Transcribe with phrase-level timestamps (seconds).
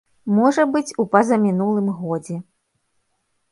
[0.37, 2.37] Можа быць, у пазамінулым годзе.